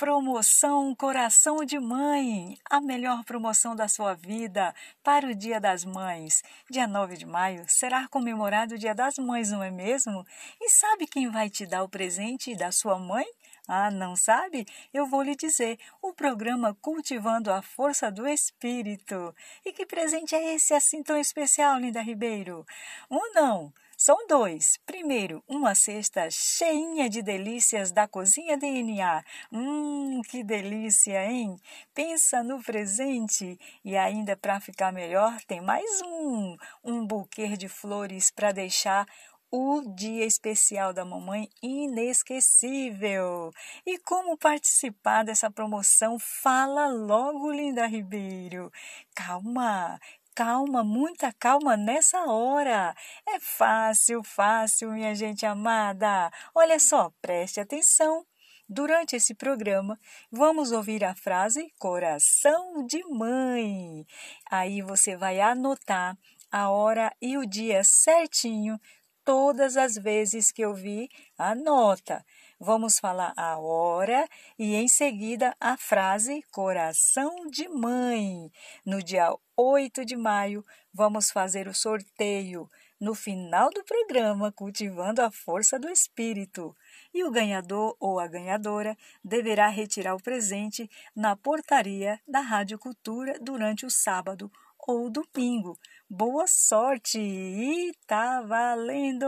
[0.00, 6.42] Promoção Coração de Mãe, a melhor promoção da sua vida para o Dia das Mães.
[6.70, 10.24] Dia 9 de maio será comemorado o Dia das Mães, não é mesmo?
[10.58, 13.26] E sabe quem vai te dar o presente da sua mãe?
[13.68, 14.66] Ah, não sabe?
[14.90, 19.34] Eu vou lhe dizer: o programa Cultivando a Força do Espírito.
[19.66, 22.64] E que presente é esse assim tão especial, Linda Ribeiro?
[23.10, 23.70] Um não
[24.02, 24.78] são dois.
[24.86, 29.22] Primeiro, uma cesta cheinha de delícias da Cozinha DNA.
[29.52, 31.54] Hum, que delícia, hein?
[31.94, 33.58] Pensa no presente.
[33.84, 39.06] E ainda para ficar melhor, tem mais um, um buquê de flores para deixar
[39.50, 43.52] o dia especial da mamãe inesquecível.
[43.84, 46.18] E como participar dessa promoção?
[46.18, 48.72] Fala logo, Linda Ribeiro.
[49.14, 49.98] Calma,
[50.40, 52.94] calma, muita calma nessa hora.
[53.28, 56.30] É fácil, fácil, minha gente amada.
[56.54, 58.24] Olha só, preste atenção.
[58.66, 59.98] Durante esse programa,
[60.32, 64.06] vamos ouvir a frase coração de mãe.
[64.50, 66.16] Aí você vai anotar
[66.50, 68.80] a hora e o dia certinho
[69.24, 72.24] todas as vezes que eu vi, anota.
[72.58, 78.52] Vamos falar a hora e em seguida a frase coração de mãe.
[78.84, 82.68] No dia 8 de maio, vamos fazer o sorteio
[83.00, 86.76] no final do programa Cultivando a Força do Espírito.
[87.14, 93.38] E o ganhador ou a ganhadora deverá retirar o presente na portaria da Rádio Cultura
[93.40, 94.52] durante o sábado
[94.90, 95.78] ou domingo.
[96.08, 99.26] Boa sorte e tá valendo!